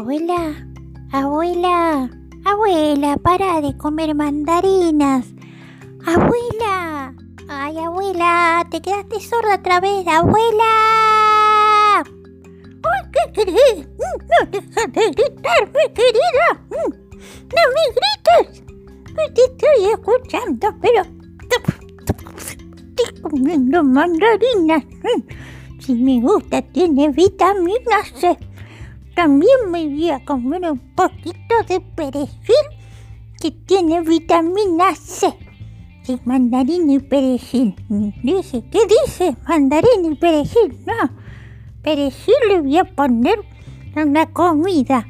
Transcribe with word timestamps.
Abuela, 0.00 0.56
abuela, 1.12 2.08
abuela, 2.46 3.18
para 3.18 3.60
de 3.60 3.76
comer 3.76 4.14
mandarinas. 4.14 5.26
Abuela, 6.06 7.14
ay 7.50 7.76
abuela, 7.78 8.66
te 8.70 8.80
quedaste 8.80 9.20
sorda 9.20 9.56
otra 9.56 9.78
vez, 9.78 10.06
abuela. 10.06 12.02
¡Ay, 12.02 13.10
qué 13.12 13.32
querés! 13.34 13.88
No 13.98 14.50
dejas 14.50 14.90
de 14.90 15.10
gritarme, 15.10 15.92
querida. 15.94 16.48
No 16.70 17.62
me 17.74 17.84
grites. 17.92 18.64
Te 19.34 19.42
estoy 19.44 19.80
escuchando, 19.92 20.74
pero 20.80 21.02
estoy 22.96 23.20
comiendo 23.20 23.84
mandarinas. 23.84 24.82
Si 25.78 25.94
me 25.94 26.22
gusta, 26.22 26.62
tiene 26.62 27.10
vitamina 27.10 28.02
C. 28.14 28.38
También 29.14 29.70
me 29.70 29.84
voy 29.86 30.10
a 30.10 30.24
comer 30.24 30.70
un 30.70 30.78
poquito 30.94 31.54
de 31.68 31.80
perejil 31.80 32.66
que 33.40 33.50
tiene 33.50 34.00
vitamina 34.02 34.94
C. 34.94 35.28
Sí, 36.02 36.18
mandarín 36.24 36.88
y 36.90 36.98
perejil. 36.98 37.74
Dice, 38.22 38.64
¿qué 38.70 38.78
dice? 39.04 39.36
Mandarín 39.48 40.12
y 40.12 40.14
perejil. 40.14 40.78
No, 40.86 41.10
perejil 41.82 42.34
le 42.48 42.60
voy 42.60 42.78
a 42.78 42.84
poner 42.84 43.38
en 43.94 44.12
la 44.14 44.26
comida. 44.26 45.06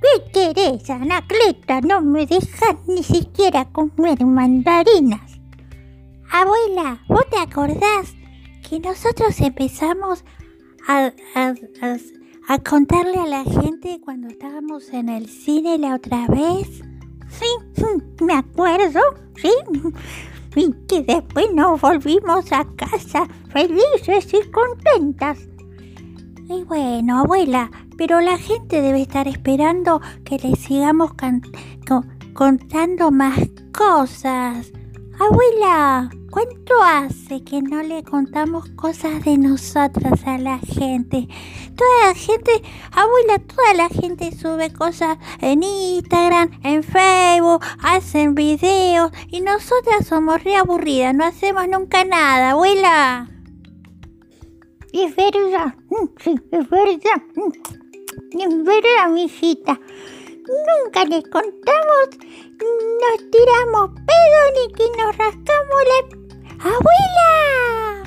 ¿Qué 0.00 0.32
querés, 0.54 0.88
Anacleta? 0.90 1.80
No 1.80 2.00
me 2.00 2.26
dejas 2.26 2.76
ni 2.88 3.02
siquiera 3.02 3.66
comer 3.66 4.24
mandarinas. 4.24 5.38
Abuela, 6.30 7.00
¿vos 7.08 7.24
te 7.30 7.38
acordás 7.38 8.14
que 8.68 8.80
nosotros 8.80 9.38
empezamos 9.40 10.24
a, 10.88 11.12
a- 11.34 11.54
a- 11.82 11.96
a 12.52 12.58
contarle 12.58 13.18
a 13.18 13.26
la 13.26 13.44
gente 13.44 13.98
cuando 14.04 14.28
estábamos 14.28 14.90
en 14.92 15.08
el 15.08 15.26
cine 15.26 15.78
la 15.78 15.94
otra 15.94 16.26
vez? 16.26 16.82
Sí, 17.30 17.46
me 18.20 18.34
acuerdo, 18.34 19.00
sí. 19.36 19.50
Y 20.54 20.70
que 20.86 21.02
después 21.02 21.46
nos 21.54 21.80
volvimos 21.80 22.52
a 22.52 22.66
casa 22.76 23.26
felices 23.48 24.34
y 24.34 24.50
contentas. 24.50 25.48
Y 26.46 26.62
bueno, 26.64 27.20
abuela, 27.20 27.70
pero 27.96 28.20
la 28.20 28.36
gente 28.36 28.82
debe 28.82 29.00
estar 29.00 29.26
esperando 29.28 30.02
que 30.22 30.38
le 30.38 30.54
sigamos 30.54 31.12
contando 32.34 33.10
más 33.10 33.38
cosas. 33.72 34.70
Abuela, 35.18 36.10
¿cuánto 36.30 36.82
hace 36.82 37.44
que 37.44 37.60
no 37.60 37.82
le 37.82 38.02
contamos 38.02 38.68
cosas 38.70 39.22
de 39.24 39.36
nosotras 39.36 40.26
a 40.26 40.38
la 40.38 40.58
gente? 40.58 41.28
Toda 41.76 42.08
la 42.08 42.14
gente, 42.14 42.50
abuela, 42.92 43.38
toda 43.38 43.74
la 43.74 43.88
gente 43.88 44.32
sube 44.34 44.72
cosas 44.72 45.18
en 45.40 45.62
Instagram, 45.62 46.50
en 46.64 46.82
Facebook, 46.82 47.62
hacen 47.82 48.34
videos 48.34 49.12
y 49.28 49.42
nosotras 49.42 50.06
somos 50.06 50.42
re 50.42 50.56
aburridas, 50.56 51.14
no 51.14 51.24
hacemos 51.24 51.68
nunca 51.68 52.04
nada, 52.04 52.52
abuela. 52.52 53.28
Es 54.92 55.14
verdad, 55.14 55.74
mm, 55.90 56.06
sí, 56.22 56.34
es 56.50 56.70
verdad. 56.70 57.22
mm, 57.36 58.40
Es 58.40 58.64
verdad, 58.64 59.10
mijita. 59.10 59.78
Nunca 60.52 61.04
les 61.06 61.24
contamos, 61.24 62.08
nos 63.00 63.30
tiramos 63.30 63.90
pedo 64.06 64.40
ni 64.54 64.72
que 64.74 64.84
nos 64.98 65.16
rascamos 65.16 65.80
la... 65.88 66.22
¡Abuela! 66.58 68.02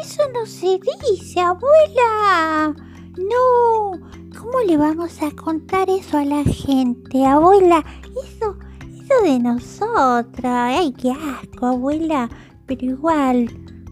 Eso 0.00 0.22
no 0.32 0.46
se 0.46 0.80
dice, 1.10 1.40
abuela. 1.40 2.74
No, 3.18 3.92
¿cómo 4.38 4.60
le 4.66 4.76
vamos 4.78 5.22
a 5.22 5.30
contar 5.32 5.90
eso 5.90 6.16
a 6.16 6.24
la 6.24 6.42
gente, 6.44 7.26
abuela? 7.26 7.84
Eso, 8.24 8.56
eso 8.82 9.22
de 9.22 9.38
nosotras. 9.38 10.78
Ay, 10.78 10.92
qué 10.94 11.10
asco, 11.10 11.66
abuela. 11.66 12.30
Pero 12.66 12.86
igual, 12.86 13.50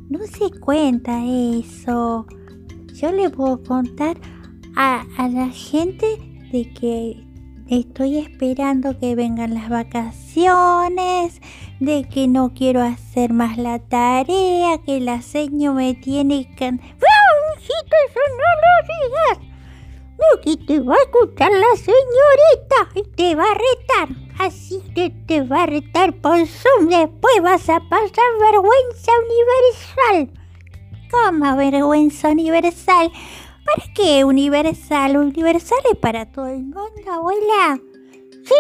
no 0.09 0.21
se 0.27 0.51
cuenta 0.59 1.23
eso. 1.25 2.27
Yo 2.95 3.13
le 3.13 3.29
puedo 3.29 3.63
contar 3.63 4.19
a, 4.75 5.05
a 5.19 5.29
la 5.29 5.49
gente 5.51 6.17
de 6.51 6.73
que 6.73 7.30
estoy 7.79 8.19
esperando 8.19 8.99
que 8.99 9.15
vengan 9.15 9.55
las 9.55 9.69
vacaciones, 9.69 11.41
de 11.79 12.05
que 12.05 12.29
no 12.29 12.53
quiero 12.55 12.83
hacer 12.83 13.33
más 13.33 13.57
la 13.57 13.79
tarea, 13.79 14.79
que 14.85 15.01
la 15.01 15.23
seño 15.23 15.75
me 15.75 15.95
tiene. 15.95 16.49
¡No, 16.61 16.69
hijito, 17.57 17.97
eso 18.09 18.21
no 18.37 18.51
lo 20.21 20.41
que 20.41 20.57
te 20.57 20.81
va 20.81 20.95
a 20.95 20.99
escuchar 20.99 21.51
la 21.51 21.77
señorita 21.77 22.89
y 22.95 23.03
te 23.17 23.35
va 23.35 23.45
a 23.45 23.55
retar. 23.55 24.17
Así 24.39 24.83
que 24.95 25.11
te 25.11 25.43
va 25.43 25.65
a 25.65 25.67
retar 25.67 26.15
por 26.15 26.47
Zoom. 26.47 26.89
Después 26.89 27.35
vas 27.43 27.69
a 27.69 27.81
pasar 27.81 28.31
vergüenza 28.41 29.13
universal. 29.27 30.41
¿Cómo 31.11 31.57
vergüenza 31.57 32.29
universal? 32.29 33.11
¿Para 33.71 33.93
qué 33.95 34.25
universal? 34.25 35.17
Universal 35.17 35.79
es 35.93 35.99
para 35.99 36.27
todo 36.27 36.49
el 36.49 36.63
mundo, 36.63 36.83
abuela. 37.09 37.79
Sí, 38.43 38.55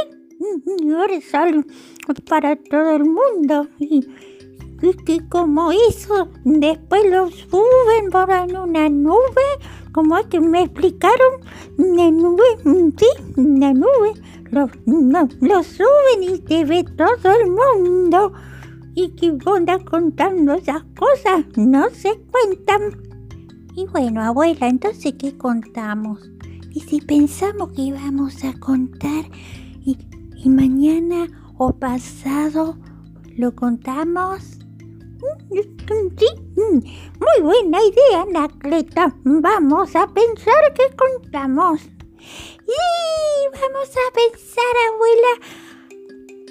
universal 0.80 1.66
para 2.28 2.54
todo 2.54 2.90
el 2.94 3.04
mundo. 3.06 3.66
Y, 3.80 4.06
y 4.82 4.92
que 5.04 5.28
como 5.28 5.72
eso, 5.72 6.28
después 6.44 7.10
lo 7.10 7.28
suben 7.28 8.10
por 8.12 8.30
en 8.30 8.56
una 8.56 8.88
nube, 8.88 9.48
como 9.92 10.16
es 10.16 10.26
que 10.26 10.38
me 10.38 10.62
explicaron, 10.62 11.40
una 11.76 12.10
nube, 12.10 12.44
sí, 12.96 13.06
una 13.36 13.72
nube, 13.72 14.12
lo, 14.50 14.68
no, 14.86 15.28
lo 15.40 15.62
suben 15.64 16.22
y 16.22 16.38
te 16.38 16.64
ve 16.64 16.84
todo 16.84 17.32
el 17.32 17.50
mundo. 17.50 18.32
Y 18.94 19.10
que 19.16 19.32
vos 19.32 19.60
contando 19.90 20.54
esas 20.54 20.84
cosas, 20.96 21.46
no 21.56 21.90
se 21.90 22.20
cuentan. 22.30 23.09
Y 23.74 23.86
bueno, 23.86 24.22
abuela, 24.22 24.68
entonces, 24.68 25.14
¿qué 25.18 25.36
contamos? 25.36 26.30
Y 26.72 26.80
si 26.80 27.00
pensamos 27.00 27.70
que 27.70 27.82
íbamos 27.82 28.44
a 28.44 28.58
contar 28.58 29.24
y, 29.84 29.96
mañana 30.48 31.28
o 31.58 31.72
pasado 31.72 32.76
lo 33.36 33.54
contamos. 33.54 34.58
Mm, 35.52 35.70
Sí, 35.90 36.26
mm, 36.56 36.78
muy 36.78 37.42
buena 37.42 37.78
idea, 37.82 38.22
Anacleta. 38.22 39.14
Vamos 39.24 39.96
a 39.96 40.06
pensar 40.06 40.72
qué 40.74 40.84
contamos. 40.96 41.80
Y 41.82 43.48
vamos 43.52 43.88
a 43.88 44.12
pensar, 44.14 44.74
abuela. 44.92 45.32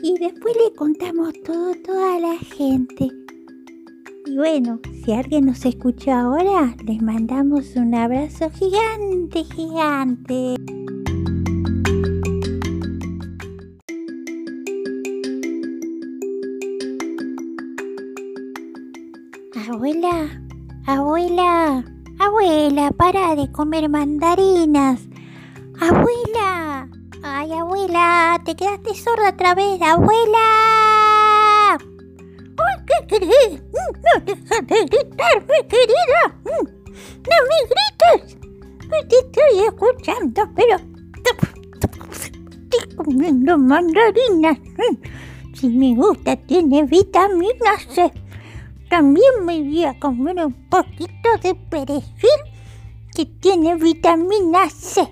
Y 0.03 0.17
después 0.19 0.55
le 0.57 0.73
contamos 0.75 1.33
todo, 1.45 1.73
toda 1.85 2.19
la 2.19 2.37
gente. 2.37 3.09
Y 4.29 4.37
bueno, 4.37 4.79
si 5.03 5.11
alguien 5.11 5.47
nos 5.47 5.65
escucha 5.65 6.21
ahora, 6.21 6.75
les 6.85 7.01
mandamos 7.01 7.75
un 7.75 7.95
abrazo 7.95 8.51
gigante, 8.51 9.43
gigante. 9.43 10.55
Abuela, 19.67 20.29
abuela, 20.85 21.83
abuela, 22.19 22.91
para 22.91 23.35
de 23.35 23.51
comer 23.51 23.89
mandarinas. 23.89 25.09
Abuela, 25.81 26.87
ay 27.23 27.51
abuela, 27.51 28.39
te 28.45 28.55
quedaste 28.55 28.93
sorda 28.93 29.29
otra 29.29 29.55
vez, 29.55 29.81
abuela. 29.81 30.78
¡Ay, 32.99 33.05
qué 33.07 33.19
querés! 33.19 33.61
No 33.71 34.25
dejas 34.25 34.67
de 34.67 34.85
gritarme, 34.85 35.67
querida. 35.67 36.35
No 36.45 37.37
me 37.47 37.57
grites. 37.69 38.37
Te 39.07 39.15
estoy 39.19 39.65
escuchando, 39.67 40.41
pero 40.55 40.75
estoy 42.23 42.95
comiendo 42.95 43.57
mandarinas. 43.57 44.57
Si 45.53 45.69
me 45.69 45.95
gusta, 45.95 46.35
tiene 46.35 46.83
vitamina 46.83 47.77
C. 47.89 48.11
También 48.89 49.45
me 49.45 49.61
voy 49.61 49.85
a 49.85 49.99
comer 49.99 50.45
un 50.45 50.53
poquito 50.69 51.29
de 51.43 51.55
perejil 51.55 52.39
que 53.15 53.25
tiene 53.25 53.75
vitamina 53.75 54.69
C. 54.69 55.07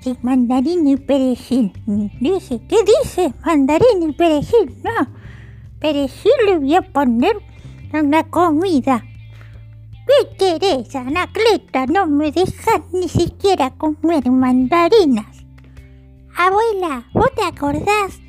Sí, 0.00 0.16
mandarín 0.22 0.88
y 0.88 0.96
perejil. 0.96 1.72
Dice, 2.20 2.60
¿qué 2.68 2.76
dice? 2.82 3.34
Mandarín 3.44 4.08
y 4.08 4.12
perejil. 4.12 4.74
No, 4.82 5.21
perejil 5.82 6.32
le 6.46 6.58
voy 6.58 6.74
a 6.76 6.82
poner 6.82 7.36
en 7.92 8.10
la 8.10 8.24
comida. 8.24 9.04
¿Qué 10.06 10.36
querés, 10.58 10.94
Anacleta? 10.96 11.86
No 11.86 12.06
me 12.06 12.32
dejas 12.32 12.80
ni 12.92 13.08
siquiera 13.08 13.70
comer 13.70 14.30
mandarinas. 14.30 15.44
Abuela, 16.36 17.04
¿vos 17.12 17.30
te 17.36 17.44
acordás 17.44 18.20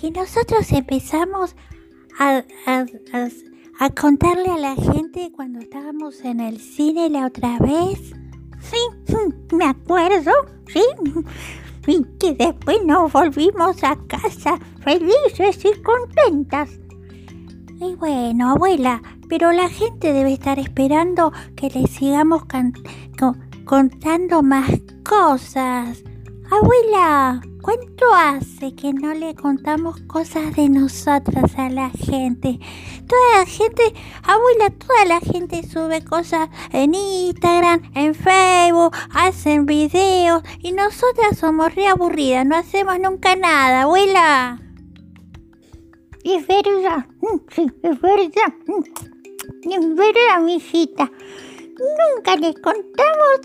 que 0.00 0.10
nosotros 0.10 0.70
empezamos 0.72 1.56
a, 2.18 2.44
a- 2.66 2.86
a- 3.12 3.28
a 3.80 3.90
contarle 3.90 4.50
a 4.50 4.58
la 4.58 4.74
gente 4.76 5.30
cuando 5.34 5.58
estábamos 5.60 6.20
en 6.24 6.40
el 6.40 6.58
cine 6.60 7.10
la 7.10 7.26
otra 7.26 7.58
vez? 7.58 8.12
Sí, 8.60 8.78
me 9.56 9.64
acuerdo, 9.66 10.32
sí. 10.66 10.82
y 11.86 12.04
que 12.18 12.34
después 12.34 12.78
nos 12.84 13.12
volvimos 13.12 13.82
a 13.84 13.96
casa 14.08 14.58
felices 14.82 15.64
y 15.64 15.80
contentas. 15.82 16.70
Y 17.80 17.94
bueno, 17.94 18.50
abuela, 18.50 19.00
pero 19.28 19.52
la 19.52 19.68
gente 19.68 20.12
debe 20.12 20.32
estar 20.32 20.58
esperando 20.58 21.32
que 21.54 21.70
le 21.70 21.86
sigamos 21.86 22.42
contando 23.64 24.42
más 24.42 24.68
cosas. 25.04 26.02
Abuela, 26.50 27.40
¿cuánto 27.62 28.12
hace 28.12 28.74
que 28.74 28.92
no 28.92 29.14
le 29.14 29.36
contamos 29.36 30.00
cosas 30.08 30.56
de 30.56 30.68
nosotras 30.68 31.56
a 31.56 31.68
la 31.68 31.90
gente? 31.90 32.58
Toda 33.06 33.38
la 33.38 33.46
gente, 33.46 33.94
abuela, 34.24 34.70
toda 34.70 35.04
la 35.04 35.20
gente 35.20 35.62
sube 35.64 36.02
cosas 36.02 36.48
en 36.72 36.94
Instagram, 36.94 37.82
en 37.94 38.12
Facebook, 38.12 38.96
hacen 39.14 39.66
videos 39.66 40.42
y 40.60 40.72
nosotras 40.72 41.38
somos 41.38 41.72
re 41.76 41.86
aburridas, 41.86 42.44
no 42.44 42.56
hacemos 42.56 42.98
nunca 42.98 43.36
nada, 43.36 43.82
abuela. 43.82 44.58
Es 46.30 46.46
verdad, 46.46 47.06
mm, 47.22 47.38
sí, 47.54 47.66
es 47.82 48.00
verdad. 48.02 48.52
Mm, 48.66 49.70
es 49.72 49.94
verdad, 49.96 50.42
mijita. 50.42 51.10
Nunca 51.80 52.36
les 52.36 52.54
contamos, 52.56 53.40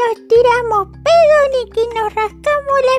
nos 0.00 0.26
tiramos 0.26 0.88
pedo 0.88 1.38
ni 1.52 1.70
que 1.70 1.82
nos 1.94 2.12
rascamos 2.12 2.78
la... 2.84 2.96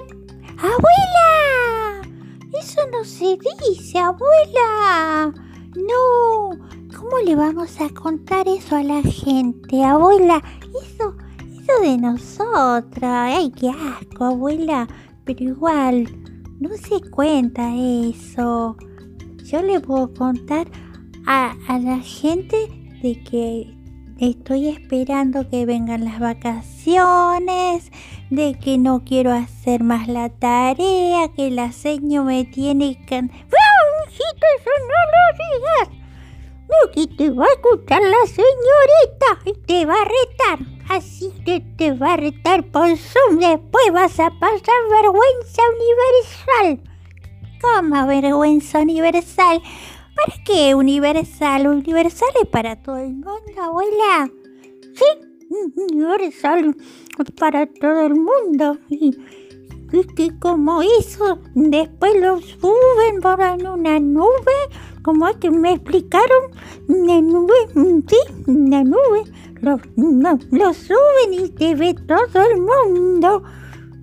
¡Abuela! 0.63 2.09
Eso 2.57 2.81
no 2.89 3.03
se 3.03 3.37
dice, 3.67 3.99
abuela. 3.99 5.33
No, 5.75 6.51
¿cómo 6.97 7.19
le 7.19 7.35
vamos 7.35 7.81
a 7.81 7.89
contar 7.89 8.47
eso 8.47 8.77
a 8.77 8.83
la 8.83 9.01
gente, 9.01 9.83
abuela? 9.83 10.41
Eso, 10.69 11.13
eso 11.51 11.81
de 11.81 11.97
nosotras. 11.97 13.35
Ay, 13.35 13.51
qué 13.51 13.71
asco, 13.71 14.23
abuela. 14.23 14.87
Pero 15.25 15.43
igual, 15.43 16.07
no 16.59 16.69
se 16.77 17.01
cuenta 17.09 17.73
eso. 17.75 18.77
Yo 19.43 19.61
le 19.61 19.79
puedo 19.79 20.13
contar 20.13 20.67
a, 21.25 21.55
la 21.79 21.99
gente 21.99 22.57
de 23.01 23.23
que 23.23 23.75
Estoy 24.17 24.69
esperando 24.69 25.49
que 25.49 25.65
vengan 25.65 26.05
las 26.05 26.21
vacaciones, 26.21 27.91
de 28.29 28.57
que 28.57 28.77
no 28.77 29.03
quiero 29.03 29.33
hacer 29.33 29.83
más 29.83 30.07
la 30.07 30.29
tarea, 30.29 31.27
que 31.35 31.51
la 31.51 31.73
seño 31.73 32.23
me 32.23 32.45
tiene 32.45 32.97
que... 33.05 33.19
¡Wow, 33.19 33.29
hijito, 34.07 34.45
eso 34.57 34.69
no 34.87 35.01
lo 35.11 35.27
digas! 35.43 36.05
No, 36.69 36.91
que 36.93 37.13
te 37.13 37.29
va 37.29 37.43
a 37.43 37.49
escuchar 37.55 38.01
la 38.03 38.25
señorita 38.25 39.41
y 39.47 39.53
te 39.65 39.85
va 39.85 39.95
a 39.95 40.05
retar. 40.05 40.74
Así 40.89 41.31
que 41.45 41.61
te 41.77 41.93
va 41.93 42.13
a 42.13 42.17
retar 42.17 42.63
por 42.71 42.87
Zoom. 42.97 43.39
Después 43.39 43.85
vas 43.91 44.19
a 44.19 44.29
pasar 44.29 44.61
vergüenza 44.89 45.61
universal. 45.75 46.95
¿Cómo 47.61 48.07
vergüenza 48.07 48.79
universal? 48.79 49.61
¿Para 50.15 50.43
qué 50.45 50.75
universal? 50.75 51.67
Universal 51.67 52.29
es 52.41 52.49
para 52.49 52.81
todo 52.81 52.97
el 52.97 53.13
mundo, 53.13 53.31
abuela. 53.59 54.29
Sí, 54.93 55.05
universal 55.75 56.75
para 57.39 57.65
todo 57.67 58.05
el 58.05 58.15
mundo. 58.15 58.77
Y, 58.89 59.17
que 60.15 60.37
como 60.39 60.81
eso, 60.81 61.39
después 61.53 62.15
lo 62.19 62.41
suben 62.41 63.21
por 63.21 63.39
una 63.39 63.99
nube, 63.99 64.53
como 65.03 65.27
es 65.27 65.37
que 65.37 65.51
me 65.51 65.73
explicaron, 65.73 66.51
una 66.87 67.21
nube, 67.21 67.53
sí, 68.07 68.17
una 68.47 68.83
nube, 68.83 69.23
lo, 69.65 70.73
suben 70.73 71.33
y 71.33 71.53
se 71.57 71.75
ve 71.75 71.95
todo 72.07 72.43
el 72.51 72.61
mundo. 72.61 73.43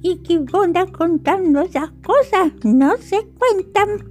Y 0.03 0.17
que 0.19 0.44
andas 0.53 0.91
contando 0.91 1.61
esas 1.61 1.91
cosas, 2.05 2.53
no 2.64 2.97
se 2.99 3.25
cuentan. 3.38 4.11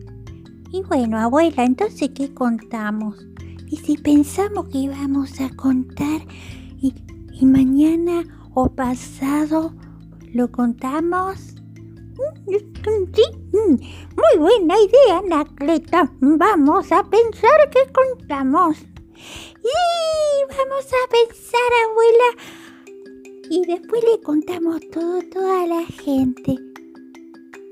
Y 0.71 0.81
bueno, 0.83 1.19
abuela, 1.19 1.65
entonces, 1.65 2.11
¿qué 2.15 2.33
contamos? 2.33 3.27
Y 3.67 3.77
si 3.77 3.97
pensamos 3.97 4.69
que 4.69 4.79
íbamos 4.79 5.39
a 5.41 5.49
contar 5.55 6.21
y, 6.81 6.93
mañana 7.45 8.23
o 8.53 8.69
pasado 8.69 9.73
lo 10.33 10.51
contamos. 10.51 11.55
Sí, 12.47 13.23
muy 13.55 14.39
buena 14.39 14.75
idea, 14.75 15.19
Anacleta. 15.25 16.11
Vamos 16.19 16.91
a 16.91 17.03
pensar 17.03 17.69
qué 17.71 17.91
contamos. 17.91 18.77
Sí, 19.61 20.47
vamos 20.49 20.85
a 20.85 21.09
pensar, 21.11 21.71
abuela. 21.89 22.29
Y 23.49 23.65
después 23.65 24.03
le 24.03 24.21
contamos 24.21 24.79
todo 24.91 25.19
a 25.19 25.29
toda 25.29 25.67
la 25.67 25.85
gente. 25.85 26.57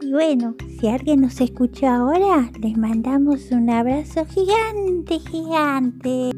Y 0.01 0.11
bueno, 0.11 0.55
si 0.79 0.87
alguien 0.87 1.21
nos 1.21 1.39
escucha 1.41 1.95
ahora, 1.95 2.51
les 2.59 2.77
mandamos 2.77 3.51
un 3.51 3.69
abrazo 3.69 4.25
gigante, 4.25 5.19
gigante. 5.19 6.31